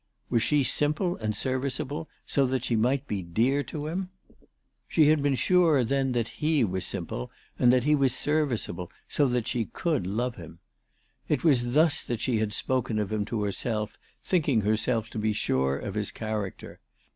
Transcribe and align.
Was 0.31 0.41
she 0.41 0.63
simple 0.63 1.15
and 1.17 1.35
serviceable, 1.35 2.09
so 2.25 2.47
that 2.47 2.65
she 2.65 2.75
might 2.75 3.05
be 3.05 3.21
dear 3.21 3.61
to 3.65 3.85
him? 3.85 4.09
She 4.87 5.09
had 5.09 5.21
been 5.21 5.35
sure 5.35 5.73
400 5.73 5.75
ALICE 5.75 5.83
DUGDALE. 5.89 6.03
then 6.03 6.11
that 6.13 6.27
he 6.29 6.63
was 6.65 6.85
simple, 6.87 7.31
and 7.59 7.71
that 7.71 7.83
he 7.83 7.93
was 7.93 8.15
serviceable, 8.15 8.91
so 9.07 9.27
that 9.27 9.45
she 9.45 9.65
could 9.65 10.07
love 10.07 10.37
him. 10.37 10.57
It 11.29 11.43
was 11.43 11.73
thus 11.75 12.01
that 12.07 12.19
she 12.19 12.39
had 12.39 12.51
spoken 12.51 12.97
of 12.97 13.11
him 13.11 13.25
to 13.25 13.43
herself, 13.43 13.99
thinking 14.23 14.61
herself 14.61 15.11
to 15.11 15.19
be 15.19 15.33
sure 15.33 15.77
of 15.77 15.93
his 15.93 16.09
character. 16.09 16.79